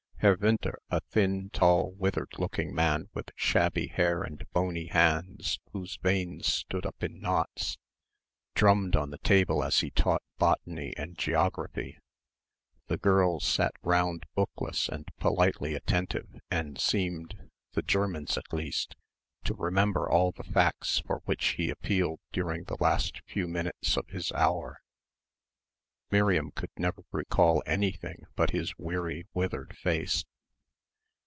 Herr 0.21 0.35
Winter, 0.35 0.79
a 0.91 0.99
thin 0.99 1.49
tall 1.49 1.93
withered 1.93 2.33
looking 2.37 2.75
man 2.75 3.09
with 3.15 3.31
shabby 3.35 3.87
hair 3.87 4.21
and 4.21 4.45
bony 4.53 4.85
hands 4.85 5.59
whose 5.71 5.95
veins 5.95 6.45
stood 6.45 6.85
up 6.85 7.01
in 7.01 7.19
knots, 7.21 7.79
drummed 8.53 8.95
on 8.95 9.09
the 9.09 9.17
table 9.17 9.63
as 9.63 9.79
he 9.79 9.89
taught 9.89 10.21
botany 10.37 10.93
and 10.95 11.17
geography. 11.17 11.97
The 12.85 12.97
girls 12.99 13.43
sat 13.45 13.73
round 13.81 14.27
bookless 14.37 14.87
and 14.87 15.07
politely 15.17 15.73
attentive 15.73 16.27
and 16.51 16.79
seemed, 16.79 17.49
the 17.71 17.81
Germans 17.81 18.37
at 18.37 18.53
least, 18.53 18.95
to 19.45 19.55
remember 19.55 20.07
all 20.07 20.31
the 20.33 20.43
facts 20.43 20.99
for 20.99 21.23
which 21.25 21.55
he 21.57 21.71
appealed 21.71 22.19
during 22.31 22.65
the 22.65 22.77
last 22.79 23.23
few 23.25 23.47
minutes 23.47 23.97
of 23.97 24.07
his 24.09 24.31
hour. 24.33 24.81
Miriam 26.13 26.51
could 26.51 26.71
never 26.75 27.05
recall 27.13 27.63
anything 27.65 28.25
but 28.35 28.49
his 28.49 28.77
weary 28.77 29.27
withered 29.33 29.77
face. 29.77 30.25